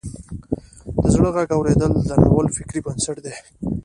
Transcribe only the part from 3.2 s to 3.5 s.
دی.